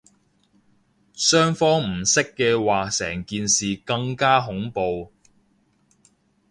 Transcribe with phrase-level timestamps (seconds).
[1.13, 5.11] 雙方唔識嘅話成件事更加恐怖